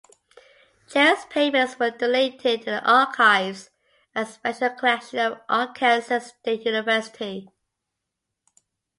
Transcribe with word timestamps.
Cherry's 0.89 1.25
papers 1.25 1.77
were 1.77 1.91
donated 1.91 2.61
to 2.61 2.65
the 2.71 2.83
Archives 2.83 3.69
and 4.15 4.27
Special 4.27 4.71
Collections 4.71 5.21
of 5.21 5.41
Arkansas 5.47 6.17
State 6.41 6.65
University. 6.65 7.47